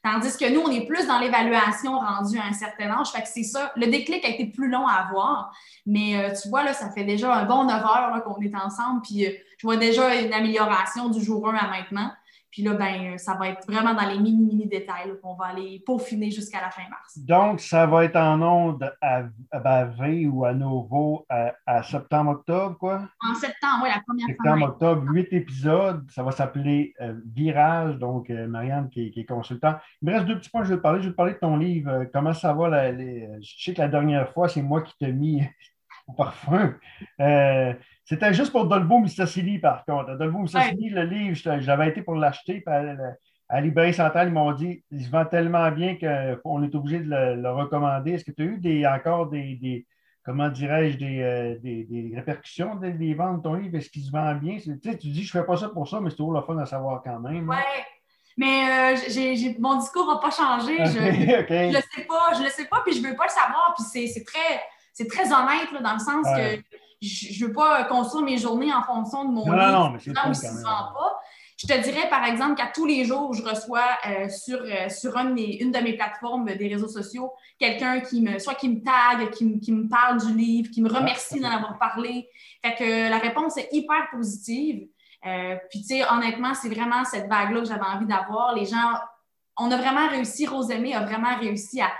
Tandis 0.03 0.37
que 0.37 0.53
nous, 0.53 0.61
on 0.61 0.69
est 0.69 0.85
plus 0.85 1.07
dans 1.07 1.17
l'évaluation 1.17 1.97
rendue 1.97 2.37
à 2.37 2.45
un 2.45 2.53
certain 2.53 2.91
âge. 2.91 3.07
Fait 3.07 3.21
que 3.21 3.27
c'est 3.27 3.43
ça. 3.43 3.71
Le 3.75 3.87
déclic 3.87 4.23
a 4.25 4.29
été 4.29 4.45
plus 4.47 4.69
long 4.69 4.85
à 4.85 5.07
avoir. 5.07 5.55
Mais 5.85 6.17
euh, 6.17 6.33
tu 6.39 6.49
vois, 6.49 6.63
là, 6.63 6.73
ça 6.73 6.91
fait 6.91 7.05
déjà 7.05 7.33
un 7.33 7.45
bon 7.45 7.63
9 7.63 7.83
heures 7.83 8.23
qu'on 8.23 8.39
est 8.41 8.55
ensemble. 8.55 9.01
Puis 9.01 9.25
euh, 9.25 9.31
je 9.57 9.65
vois 9.65 9.77
déjà 9.77 10.15
une 10.15 10.33
amélioration 10.33 11.09
du 11.09 11.23
jour 11.23 11.47
1 11.47 11.55
à 11.55 11.67
maintenant. 11.69 12.11
Puis 12.51 12.63
là, 12.63 12.73
ben, 12.73 13.17
ça 13.17 13.35
va 13.35 13.47
être 13.47 13.65
vraiment 13.65 13.93
dans 13.93 14.07
les 14.07 14.19
mini-mini 14.19 14.67
détails 14.67 15.13
qu'on 15.21 15.35
va 15.35 15.45
aller 15.45 15.81
peaufiner 15.85 16.29
jusqu'à 16.29 16.59
la 16.59 16.69
fin 16.69 16.81
mars. 16.89 17.17
Donc, 17.17 17.61
ça 17.61 17.85
va 17.85 18.03
être 18.03 18.17
en 18.17 18.41
ondes 18.41 18.93
à, 19.01 19.23
à 19.51 19.85
ou 20.29 20.45
à 20.45 20.53
nouveau 20.53 21.25
à, 21.29 21.83
septembre-octobre, 21.83 22.77
quoi? 22.77 23.07
En 23.21 23.33
septembre, 23.35 23.83
oui, 23.83 23.89
la 23.93 24.01
première 24.01 24.25
fois. 24.25 24.35
Septembre-octobre, 24.35 25.03
huit 25.13 25.31
épisodes. 25.31 26.05
Ça 26.11 26.23
va 26.23 26.31
s'appeler 26.31 26.93
euh, 26.99 27.13
Virage, 27.33 27.97
donc 27.97 28.29
euh, 28.29 28.47
Marianne 28.47 28.89
qui, 28.89 29.13
est 29.15 29.25
consultant. 29.25 29.75
Il 30.01 30.09
me 30.09 30.13
reste 30.13 30.25
deux 30.25 30.37
petits 30.37 30.49
points 30.49 30.61
que 30.61 30.67
je 30.67 30.73
vais 30.73 30.77
te 30.77 30.83
parler. 30.83 31.01
Je 31.01 31.07
vais 31.07 31.11
te 31.11 31.17
parler 31.17 31.33
de 31.33 31.39
ton 31.39 31.55
livre. 31.55 31.89
Euh, 31.89 32.05
comment 32.11 32.33
ça 32.33 32.53
va? 32.53 32.91
je 32.91 33.63
sais 33.63 33.73
que 33.73 33.81
la 33.81 33.87
dernière 33.87 34.29
fois, 34.33 34.49
c'est 34.49 34.61
moi 34.61 34.81
qui 34.81 34.97
t'ai 34.97 35.13
mis 35.13 35.41
au 36.11 36.13
parfum. 36.13 36.75
C'était 38.11 38.33
juste 38.33 38.51
pour 38.51 38.65
Dolbo 38.65 38.99
Mistacili, 38.99 39.57
par 39.59 39.85
contre. 39.85 40.17
Dolbo 40.17 40.39
Mistacili, 40.39 40.89
le 40.89 41.03
livre, 41.03 41.37
j'avais 41.59 41.87
été 41.87 42.01
pour 42.01 42.15
l'acheter. 42.15 42.61
À, 42.67 42.81
la 43.55 43.61
librairie 43.61 43.93
centrale, 43.93 44.29
ils 44.29 44.33
m'ont 44.33 44.53
dit 44.53 44.83
il 44.91 45.05
se 45.05 45.09
vend 45.09 45.25
tellement 45.25 45.69
bien 45.71 45.97
qu'on 45.97 46.63
est 46.63 46.73
obligé 46.73 46.99
de 46.99 47.09
le, 47.09 47.51
recommander. 47.51 48.11
Est-ce 48.11 48.25
que 48.25 48.31
tu 48.31 48.41
as 48.43 48.45
eu 48.45 48.57
des, 48.57 48.85
encore 48.85 49.27
des, 49.27 49.85
comment 50.23 50.49
dirais-je, 50.49 50.97
des, 50.97 51.21
euh, 51.21 52.15
répercussions 52.15 52.75
des, 52.75 53.13
ventes 53.13 53.37
de 53.37 53.43
ton 53.43 53.53
livre? 53.55 53.77
Est-ce 53.77 53.89
qu'il 53.89 54.03
se 54.03 54.11
vend 54.11 54.35
bien? 54.35 54.57
Tu, 54.57 54.77
sais, 54.81 54.97
tu 54.97 55.07
dis 55.07 55.23
je 55.23 55.37
ne 55.37 55.41
fais 55.41 55.45
pas 55.45 55.57
ça 55.57 55.69
pour 55.69 55.87
ça, 55.87 55.99
mais 55.99 56.09
c'est 56.09 56.15
toujours 56.15 56.33
le 56.33 56.41
fun 56.41 56.57
à 56.57 56.65
savoir 56.65 57.01
quand 57.03 57.19
même. 57.19 57.47
Oui. 57.49 57.55
Mais 58.37 58.95
euh, 58.95 59.53
mon 59.59 59.77
discours 59.79 60.07
n'a 60.07 60.19
pas 60.19 60.31
changé. 60.31 60.77
je 60.77 60.99
ne 60.99 61.73
le 61.73 61.81
sais 61.93 62.05
pas, 62.05 62.33
je 62.37 62.43
le 62.43 62.49
sais 62.49 62.65
pas, 62.65 62.81
puis 62.85 62.93
je 62.93 63.01
ne 63.01 63.07
veux 63.07 63.15
pas 63.15 63.25
le 63.25 63.29
savoir. 63.29 63.73
Puis 63.75 64.07
c'est 64.07 64.23
très, 64.23 64.61
très 65.09 65.31
honnête 65.33 65.69
dans 65.81 65.93
le 65.93 65.99
sens 65.99 66.25
que 66.35 66.61
je 67.01 67.43
ne 67.43 67.47
veux 67.47 67.53
pas 67.53 67.83
construire 67.85 68.25
mes 68.25 68.37
journées 68.37 68.73
en 68.73 68.83
fonction 68.83 69.25
de 69.25 69.31
mon 69.31 69.45
non, 69.45 69.53
livre. 69.53 69.71
Non, 69.71 69.91
mais 69.91 69.99
c'est 69.99 70.13
pas. 70.13 70.31
Je 70.33 71.67
je 71.67 71.67
te 71.67 71.79
dirais, 71.79 72.09
par 72.09 72.25
exemple, 72.25 72.55
qu'à 72.55 72.71
tous 72.73 72.87
les 72.87 73.05
jours, 73.05 73.33
je 73.35 73.43
reçois 73.43 73.85
euh, 74.07 74.29
sur, 74.29 74.59
euh, 74.61 74.89
sur 74.89 75.15
une, 75.15 75.35
de 75.35 75.79
mes 75.79 75.95
plateformes 75.95 76.45
des 76.45 76.67
réseaux 76.67 76.87
sociaux 76.87 77.31
quelqu'un 77.59 77.99
qui 77.99 78.21
me, 78.21 78.39
soit 78.39 78.55
qui 78.55 78.67
me 78.67 78.81
tague, 78.81 79.29
qui, 79.29 79.71
me 79.71 79.87
parle 79.87 80.19
du 80.19 80.33
livre, 80.35 80.71
qui 80.71 80.81
me 80.81 80.89
remercie 80.89 81.39
d'en 81.39 81.51
avoir 81.51 81.77
parlé. 81.77 82.27
Fait 82.65 82.73
que 82.73 83.09
la 83.09 83.19
réponse 83.19 83.57
est 83.57 83.69
hyper 83.71 84.09
positive. 84.11 84.87
Euh, 85.27 85.55
puis, 85.69 85.81
tu 85.81 85.87
sais, 85.89 86.03
honnêtement, 86.11 86.55
c'est 86.55 86.69
vraiment 86.69 87.05
cette 87.05 87.27
vague-là 87.27 87.59
que 87.59 87.67
j'avais 87.67 87.85
envie 87.85 88.07
d'avoir. 88.07 88.55
Les 88.55 88.65
gens, 88.65 88.95
on 89.57 89.69
a 89.69 89.77
vraiment 89.77 90.07
réussi, 90.07 90.47
Rosemée 90.47 90.95
a 90.95 91.01
vraiment 91.01 91.37
réussi 91.37 91.79
à, 91.79 91.91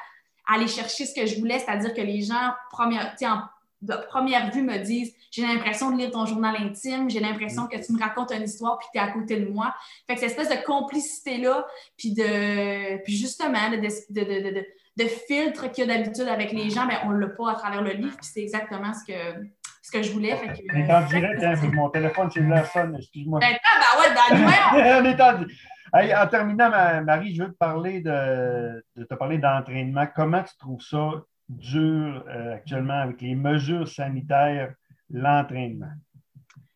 aller 0.51 0.67
chercher 0.67 1.05
ce 1.05 1.13
que 1.13 1.25
je 1.25 1.39
voulais, 1.39 1.59
c'est-à-dire 1.59 1.93
que 1.93 2.01
les 2.01 2.21
gens, 2.21 2.51
première, 2.71 3.15
en, 3.23 3.41
de 3.81 3.95
première 4.09 4.51
vue, 4.51 4.61
me 4.61 4.77
disent 4.77 5.13
J'ai 5.31 5.43
l'impression 5.43 5.91
de 5.91 5.97
lire 5.97 6.11
ton 6.11 6.25
journal 6.25 6.55
intime, 6.57 7.09
j'ai 7.09 7.19
l'impression 7.19 7.67
que 7.67 7.77
tu 7.77 7.93
me 7.93 7.99
racontes 7.99 8.31
une 8.31 8.43
histoire 8.43 8.77
puis 8.77 8.87
tu 8.93 8.99
es 8.99 9.01
à 9.01 9.07
côté 9.07 9.39
de 9.39 9.49
moi. 9.49 9.73
Fait 10.07 10.15
que 10.15 10.19
cette 10.19 10.31
espèce 10.31 10.49
de 10.49 10.63
complicité-là, 10.63 11.65
puis 11.97 12.13
de 12.13 13.01
puis 13.03 13.15
justement, 13.15 13.69
de, 13.71 13.77
de, 13.77 14.51
de, 14.51 14.65
de 14.97 15.05
filtre 15.05 15.71
qu'il 15.71 15.87
y 15.87 15.91
a 15.91 15.97
d'habitude 15.97 16.27
avec 16.27 16.51
les 16.51 16.69
gens, 16.69 16.85
mais 16.85 16.95
ben, 16.95 17.09
on 17.09 17.11
ne 17.11 17.19
l'a 17.19 17.29
pas 17.29 17.51
à 17.51 17.55
travers 17.55 17.81
le 17.81 17.93
livre, 17.93 18.15
puis 18.17 18.29
c'est 18.31 18.41
exactement 18.41 18.93
ce 18.93 19.11
que, 19.11 19.47
ce 19.81 19.91
que 19.91 20.03
je 20.03 20.11
voulais. 20.11 20.35
Fait 20.35 20.47
que, 20.47 20.59
on 20.73 20.77
est 20.77 20.93
en 20.93 21.01
direct, 21.07 21.43
hein, 21.43 21.55
mon 21.73 21.89
téléphone 21.89 22.29
cellulaire 22.29 22.67
sonne, 22.67 22.95
excuse-moi. 22.97 23.39
Ben, 23.39 23.53
ben 23.53 24.01
ouais, 24.01 24.13
dans 24.13 25.01
on 25.01 25.05
est 25.05 25.21
en 25.21 25.45
Hey, 25.93 26.15
en 26.15 26.25
terminant, 26.25 26.69
Marie, 27.03 27.35
je 27.35 27.43
veux 27.43 27.51
te 27.51 27.57
parler 27.57 27.99
de, 27.99 28.81
de 28.95 29.03
te 29.03 29.13
parler 29.13 29.37
d'entraînement. 29.37 30.07
Comment 30.15 30.41
tu 30.41 30.55
trouves 30.57 30.81
ça 30.81 31.21
dur 31.49 32.23
euh, 32.29 32.55
actuellement 32.55 33.01
avec 33.01 33.21
les 33.21 33.35
mesures 33.35 33.89
sanitaires, 33.89 34.73
l'entraînement? 35.09 35.91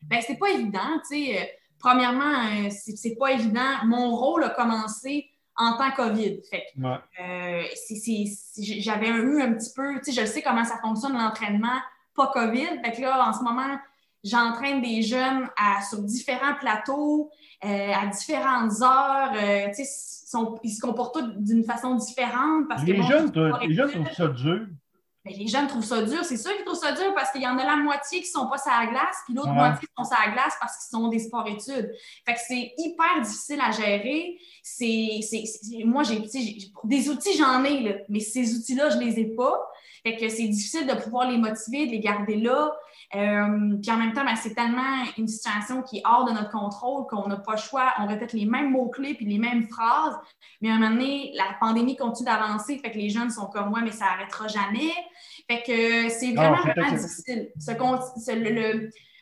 Bien, 0.01 0.19
c'est 0.19 0.37
pas 0.37 0.49
évident. 0.49 0.99
Tu 1.09 1.27
sais. 1.27 1.39
Euh, 1.39 1.45
premièrement, 1.79 2.25
euh, 2.25 2.67
c'est 2.69 3.15
pas 3.15 3.31
évident. 3.31 3.85
Mon 3.85 4.17
rôle 4.17 4.43
a 4.43 4.49
commencé 4.49 5.29
en 5.55 5.77
temps 5.77 5.91
COVID. 5.91 6.41
Fait 6.49 6.65
j'avais 6.75 7.69
eu 9.07 9.41
un 9.41 9.53
petit 9.53 9.71
peu, 9.73 9.95
tu 9.99 10.11
sais, 10.11 10.21
je 10.21 10.25
sais 10.25 10.41
comment 10.41 10.65
ça 10.65 10.77
fonctionne 10.81 11.13
l'entraînement, 11.13 11.79
pas 12.13 12.31
COVID. 12.33 12.81
Fait 12.83 12.91
que 12.91 13.01
là, 13.01 13.29
en 13.29 13.31
ce 13.31 13.41
moment, 13.41 13.79
j'entraîne 14.25 14.81
des 14.81 15.01
jeunes 15.01 15.47
à, 15.55 15.81
sur 15.81 16.01
différents 16.01 16.55
plateaux, 16.59 17.29
à 17.61 18.05
différentes 18.07 18.81
heures. 18.81 19.31
tu 19.73 19.83
sais, 19.83 20.37
ils 20.63 20.71
se 20.71 20.81
comportent 20.81 21.15
tous 21.15 21.27
d'une 21.37 21.63
façon 21.63 21.95
différente. 21.95 22.67
Parce 22.67 22.83
les, 22.83 23.01
jeunes, 23.03 23.31
les 23.61 23.73
jeunes 23.73 23.91
trouvent 23.91 24.13
ça 24.13 24.27
dur. 24.27 24.67
Mais 25.25 25.33
les 25.33 25.47
jeunes 25.47 25.67
trouvent 25.67 25.83
ça 25.83 26.03
dur. 26.03 26.23
C'est 26.23 26.37
sûr 26.37 26.55
qu'ils 26.55 26.65
trouvent 26.65 26.79
ça 26.79 26.91
dur 26.91 27.13
parce 27.15 27.31
qu'il 27.31 27.41
y 27.41 27.47
en 27.47 27.57
a 27.57 27.65
la 27.65 27.77
moitié 27.77 28.21
qui 28.21 28.27
ne 28.27 28.41
sont 28.41 28.47
pas 28.47 28.59
sur 28.59 28.71
la 28.71 28.85
glace, 28.85 29.17
puis 29.25 29.33
l'autre 29.33 29.53
moitié 29.53 29.87
qui 29.87 29.93
sont 29.97 30.03
sur 30.03 30.17
la 30.23 30.31
glace 30.31 30.53
parce 30.59 30.77
qu'ils 30.77 30.97
sont 30.97 31.07
des 31.07 31.19
sports-études. 31.19 31.91
Fait 32.25 32.33
que 32.33 32.39
c'est 32.47 32.73
hyper 32.77 33.21
difficile 33.23 33.59
à 33.59 33.71
gérer. 33.71 34.37
C'est, 34.61 35.19
moi, 35.83 36.03
j'ai, 36.03 36.21
des 36.83 37.09
outils, 37.09 37.35
j'en 37.37 37.63
ai, 37.63 37.81
là, 37.81 37.91
mais 38.07 38.19
ces 38.19 38.55
outils-là, 38.55 38.91
je 38.91 38.97
ne 38.97 39.03
les 39.03 39.19
ai 39.19 39.25
pas. 39.35 39.67
Fait 40.03 40.15
que 40.15 40.29
c'est 40.29 40.47
difficile 40.47 40.85
de 40.85 40.93
pouvoir 40.93 41.29
les 41.29 41.37
motiver, 41.37 41.87
de 41.87 41.91
les 41.91 41.99
garder 41.99 42.35
là. 42.35 42.71
Euh, 43.13 43.77
puis 43.81 43.91
en 43.91 43.97
même 43.97 44.13
temps, 44.13 44.25
ben, 44.25 44.35
c'est 44.35 44.55
tellement 44.55 45.03
une 45.17 45.27
situation 45.27 45.83
qui 45.83 45.97
est 45.97 46.01
hors 46.05 46.25
de 46.25 46.31
notre 46.31 46.49
contrôle 46.49 47.05
qu'on 47.07 47.27
n'a 47.27 47.37
pas 47.37 47.53
le 47.53 47.57
choix. 47.57 47.93
On 47.99 48.07
répète 48.07 48.33
les 48.33 48.45
mêmes 48.45 48.71
mots-clés 48.71 49.13
puis 49.13 49.25
les 49.25 49.37
mêmes 49.37 49.67
phrases. 49.67 50.17
Mais 50.61 50.71
à 50.71 50.75
un 50.75 50.79
moment 50.79 50.91
donné, 50.91 51.31
la 51.35 51.55
pandémie 51.59 51.95
continue 51.95 52.25
d'avancer. 52.25 52.79
Fait 52.79 52.91
que 52.91 52.97
les 52.97 53.09
jeunes 53.09 53.29
sont 53.29 53.45
comme 53.47 53.69
moi, 53.69 53.81
mais 53.83 53.91
ça 53.91 54.05
n'arrêtera 54.05 54.47
jamais. 54.47 54.91
Fait 55.49 55.61
que 55.61 56.09
c'est 56.09 56.33
vraiment, 56.33 56.57
vraiment 56.57 56.91
difficile. 56.91 57.51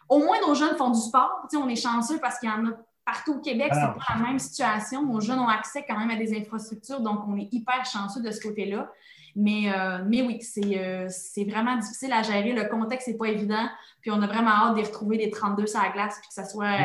au 0.10 0.20
moins, 0.20 0.38
nos 0.48 0.56
jeunes 0.56 0.78
font 0.78 0.92
du 0.92 1.00
sport. 1.00 1.48
on 1.56 1.68
est 1.68 1.76
chanceux 1.76 2.20
parce 2.20 2.40
qu'il 2.40 2.50
y 2.50 2.52
en 2.52 2.66
a 2.68 2.72
partout 3.06 3.34
au 3.34 3.40
Québec, 3.42 3.70
c'est 3.74 3.82
pas 3.82 4.16
la 4.18 4.28
même 4.28 4.40
situation. 4.40 5.06
Nos 5.06 5.20
jeunes 5.20 5.40
ont 5.40 5.48
accès 5.48 5.86
quand 5.88 5.98
même 5.98 6.10
à 6.10 6.16
des 6.16 6.38
infrastructures, 6.38 7.02
donc 7.02 7.22
on 7.28 7.36
est 7.38 7.50
hyper 7.52 7.86
chanceux 7.86 8.22
de 8.22 8.32
ce 8.32 8.42
côté-là. 8.42 8.90
Mais, 9.36 9.72
euh, 9.74 10.04
mais 10.08 10.22
oui, 10.22 10.40
euh, 10.76 11.08
c'est 11.10 11.46
vraiment 11.46 11.78
difficile 11.78 12.14
à 12.14 12.22
gérer. 12.22 12.54
Le 12.54 12.66
contexte 12.66 13.08
n'est 13.08 13.18
pas 13.18 13.30
évident. 13.30 13.68
Puis 14.02 14.12
on 14.12 14.22
a 14.22 14.28
vraiment 14.28 14.52
hâte 14.52 14.78
de 14.78 14.82
retrouver 14.82 15.18
les 15.18 15.32
32 15.32 15.66
sur 15.66 15.82
la 15.82 15.90
glace 15.90 16.20
puis 16.20 16.28
que 16.28 16.34
ça 16.34 16.46
soit. 16.46 16.72
Il 16.72 16.84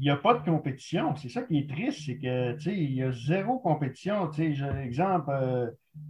n'y 0.00 0.10
a, 0.10 0.16
pas 0.16 0.34
de 0.34 0.44
compétition. 0.44 1.14
C'est 1.16 1.28
ça 1.28 1.42
qui 1.42 1.58
est 1.58 1.70
triste, 1.70 2.02
c'est 2.06 2.16
que 2.16 2.70
il 2.70 2.94
y 2.94 3.02
a 3.02 3.12
zéro 3.12 3.58
compétition. 3.58 4.32
Sais, 4.32 4.54
exemple, 4.82 5.30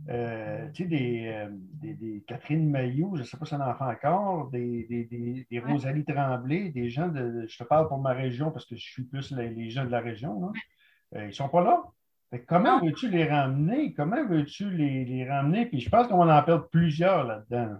euh, 0.08 0.68
sais, 0.72 0.84
des, 0.84 1.48
des, 1.82 2.24
Catherine 2.26 2.70
Mayou, 2.70 3.16
je 3.16 3.20
ne 3.20 3.26
sais 3.26 3.36
pas 3.36 3.44
si 3.44 3.54
on 3.54 3.60
en 3.60 3.74
fait 3.74 3.84
encore, 3.84 4.48
des, 4.50 4.86
des, 4.88 5.46
des 5.50 5.58
Rosalie 5.58 6.04
Tremblay, 6.04 6.70
des 6.70 6.88
gens 6.88 7.08
de. 7.08 7.44
Je 7.46 7.58
te 7.58 7.64
parle 7.64 7.88
pour 7.88 7.98
ma 7.98 8.12
région 8.12 8.50
parce 8.50 8.64
que 8.64 8.76
je 8.76 8.82
suis 8.82 9.04
plus 9.04 9.32
les, 9.32 9.68
gens 9.68 9.84
de 9.84 9.90
la 9.90 10.00
région. 10.00 10.50
ils 11.14 11.26
ne 11.26 11.32
sont 11.32 11.48
pas 11.48 11.62
là 11.62 11.82
comment 12.38 12.80
veux-tu 12.80 13.08
les 13.08 13.28
ramener? 13.28 13.92
Comment 13.94 14.24
veux-tu 14.24 14.70
les, 14.70 15.28
ramener? 15.28 15.66
Puis 15.66 15.80
je 15.80 15.90
pense 15.90 16.06
qu'on 16.06 16.24
va 16.24 16.38
en 16.38 16.42
perdre 16.42 16.68
plusieurs 16.68 17.24
là-dedans. 17.24 17.76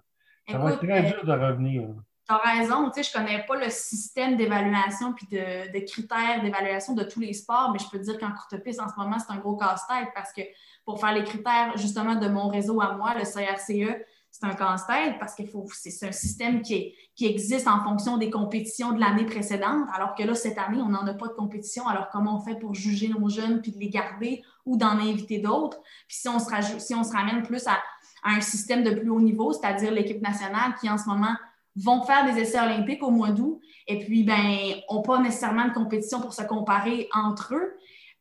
Ça 0.49 0.59
va 0.59 0.73
être 0.73 0.78
très 0.78 1.07
euh, 1.07 1.11
dur 1.12 1.25
de 1.25 1.33
revenir. 1.33 1.88
Tu 2.26 2.35
as 2.35 2.37
raison. 2.38 2.90
Tu 2.90 3.02
sais, 3.02 3.11
je 3.11 3.19
ne 3.19 3.25
connais 3.25 3.47
pas 3.47 3.57
le 3.57 3.71
système 3.71 4.37
d'évaluation 4.37 5.12
puis 5.12 5.26
de, 5.30 5.87
critères 5.87 6.42
d'évaluation 6.42 6.95
de 6.95 7.04
tous 7.04 7.21
les 7.21 7.33
sports, 7.33 7.71
mais 7.73 7.78
je 7.78 7.88
peux 7.88 7.99
te 7.99 8.04
dire 8.04 8.19
qu'en 8.19 8.33
courte 8.33 8.62
piste, 8.64 8.80
en 8.80 8.88
ce 8.88 8.99
moment, 8.99 9.19
c'est 9.19 9.33
un 9.33 9.38
gros 9.38 9.57
casse-tête 9.57 10.09
parce 10.14 10.33
que 10.33 10.42
pour 10.85 11.00
faire 11.00 11.12
les 11.12 11.25
critères 11.25 11.76
justement 11.76 12.16
de 12.16 12.26
mon 12.28 12.49
réseau 12.49 12.80
à 12.80 12.97
moi, 12.97 13.14
le 13.14 13.23
CRCE, 13.23 14.02
c'est 14.30 14.46
un 14.46 14.54
casse-tête 14.54 15.18
parce 15.18 15.34
que 15.34 15.42
c'est 15.72 16.06
un 16.06 16.12
système 16.12 16.62
qui, 16.62 16.94
existe 17.22 17.68
en 17.68 17.84
fonction 17.84 18.16
des 18.16 18.30
compétitions 18.30 18.92
de 18.92 19.00
l'année 19.00 19.26
précédente, 19.26 19.87
alors 19.92 20.14
que 20.14 20.22
là, 20.22 20.34
cette 20.34 20.56
année, 20.56 20.80
on 20.80 20.88
n'en 20.88 21.06
a 21.06 21.12
pas 21.12 21.28
de 21.28 21.34
compétition. 21.34 21.87
Alors, 21.87 22.08
comment 22.10 22.38
on 22.38 22.40
fait 22.40 22.58
pour 22.58 22.75
juger 22.75 23.08
nos 23.08 23.28
jeunes 23.28 23.60
puis 23.60 23.72
de 23.72 23.78
les 23.78 23.90
garder 23.90 24.42
ou 24.64 24.78
d'en 24.78 24.99
inviter 24.99 25.38
d'autres? 25.38 25.78
Puis 26.08 26.16
si 26.16 26.28
on 26.30 26.38
se, 26.38 27.12
ramène 27.12 27.42
plus 27.42 27.66
à, 27.66 27.76
un 28.25 28.40
système 28.40 28.82
de 28.82 28.92
plus 28.92 29.10
haut 29.10 29.20
niveau, 29.20 29.52
c'est-à-dire 29.52 29.90
l'équipe 29.90 30.22
nationale 30.22 30.75
qui, 30.80 30.88
en 30.88 30.96
ce 30.96 31.10
moment, 31.10 31.34
vont 31.76 32.02
faire 32.04 32.25
des 32.25 32.40
essais 32.40 32.58
olympiques 32.58 33.02
au 33.02 33.10
mois 33.10 33.32
d'août 33.32 33.60
et 33.87 33.99
puis, 33.99 34.25
ben, 34.25 34.80
n'ont 34.90 35.02
pas 35.02 35.18
nécessairement 35.18 35.68
de 35.68 35.75
compétition 35.75 36.20
pour 36.20 36.32
se 36.32 36.42
comparer 36.42 37.08
entre 37.12 37.54
eux. 37.54 37.76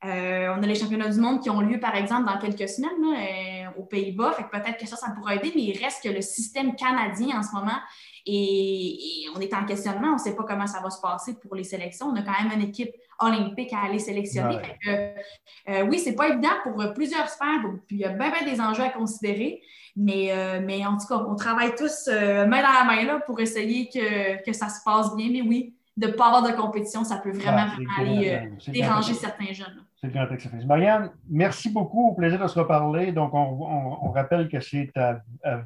Euh, 0.06 0.56
on 0.58 0.63
a 0.63 0.65
les 0.65 0.75
championnats 0.75 1.10
du 1.10 1.20
monde 1.20 1.41
qui 1.41 1.50
ont 1.50 1.60
lieu, 1.60 1.77
par 1.77 1.94
exemple, 1.94 2.25
dans 2.25 2.38
quelques 2.38 2.70
semaines 2.70 2.89
euh, 3.03 3.79
aux 3.79 3.84
Pays-Bas. 3.84 4.32
Fait 4.32 4.44
que 4.44 4.50
peut-être 4.50 4.77
que 4.77 4.88
ça, 4.88 4.96
ça 4.96 5.12
pourra 5.12 5.36
aider, 5.36 5.51
mais 5.53 5.63
il 5.63 5.77
reste 5.77 6.03
que 6.03 6.10
le 6.10 6.22
système 6.22 6.75
canadien 6.75 7.39
en 7.39 7.44
ce 7.44 7.53
moment 7.53 7.77
et, 8.25 9.25
on 9.36 9.41
est 9.41 9.53
en 9.53 9.65
questionnement. 9.65 10.10
On 10.12 10.13
ne 10.13 10.20
sait 10.20 10.36
pas 10.36 10.44
comment 10.48 10.68
ça 10.68 10.79
va 10.82 10.89
se 10.89 11.01
passer 11.01 11.38
pour 11.39 11.53
les 11.53 11.65
sélections. 11.65 12.08
On 12.08 12.15
a 12.15 12.22
quand 12.22 12.44
même 12.44 12.58
une 12.58 12.70
équipe 12.70 12.91
olympique 13.20 13.74
à 13.74 13.82
aller 13.82 14.00
sélectionner. 14.00 14.60
Euh, 14.88 15.86
oui, 15.89 16.00
ce 16.00 16.10
n'est 16.10 16.15
pas 16.15 16.29
évident 16.29 16.50
pour 16.63 16.82
plusieurs 16.94 17.27
sphères. 17.27 17.60
Puis 17.86 17.98
il 17.98 18.00
y 18.00 18.06
a 18.06 18.10
bien, 18.10 18.32
bien 18.32 18.50
des 18.50 18.62
enjeux 18.62 18.84
à 18.84 18.89
considérer. 18.89 19.62
Mais, 19.98 20.32
mais 20.65 20.86
en 20.86 20.98
tout 20.98 21.08
cas, 21.08 21.25
on 21.27 21.36
travaille 21.36 21.75
tous 21.75 22.08
main 22.08 22.46
dans 22.46 22.74
la 22.74 22.86
main 22.86 23.03
là, 23.03 23.20
pour 23.25 23.41
essayer 23.41 23.89
que, 23.89 24.41
que 24.46 24.53
ça 24.53 24.70
se 24.70 24.82
passe 24.86 25.13
bien. 25.18 25.27
Mais 25.29 25.41
oui, 25.41 25.74
de 25.98 26.08
ne 26.08 26.12
pas 26.13 26.27
avoir 26.27 26.44
de 26.44 26.56
compétition, 26.56 27.03
ça 27.03 27.18
peut 27.18 27.32
vraiment, 27.32 27.68
aller 27.98 28.50
déranger 28.70 29.13
certains 29.13 29.51
jeunes. 29.51 29.84
C'est 30.01 30.08
le 30.08 30.13
grand 30.13 30.34
exercice. 30.34 30.65
Marianne, 30.65 31.12
merci 31.29 31.70
beaucoup. 31.70 32.10
Au 32.10 32.13
plaisir 32.13 32.39
de 32.39 32.48
se 32.48 32.58
reparler. 32.58 33.12
Donc, 33.12 33.32
on, 33.34 34.12
rappelle 34.12 34.48
que 34.48 34.60
c'est 34.62 34.91
à, 34.96 35.22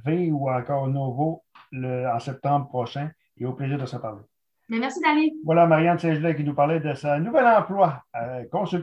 V 0.05 0.31
ou 0.31 0.49
encore 0.49 0.87
Novo 0.87 1.43
le, 1.71 2.07
en 2.07 2.19
septembre 2.19 2.67
prochain. 2.67 3.11
Et 3.37 3.45
au 3.45 3.53
plaisir 3.53 3.77
de 3.77 3.85
se 3.85 3.97
parler. 3.97 4.21
merci, 4.69 4.99
Dani. 5.01 5.33
Voilà 5.45 5.67
Marianne 5.67 5.99
saint 5.99 6.33
qui 6.33 6.43
nous 6.43 6.55
parlait 6.55 6.79
de 6.79 6.93
sa 6.93 7.19
nouvel 7.19 7.45
emploi, 7.45 8.03
euh, 8.15 8.43